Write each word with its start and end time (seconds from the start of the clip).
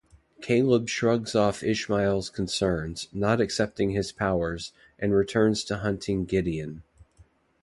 Caleb 0.41 0.89
shrugs 0.89 1.35
off 1.35 1.61
Ishmael's 1.61 2.31
concerns, 2.31 3.07
not 3.13 3.39
accepting 3.39 3.91
his 3.91 4.11
powers, 4.11 4.73
and 4.97 5.13
returns 5.13 5.63
to 5.65 5.77
hunting 5.77 6.25
Gideon. 6.25 6.81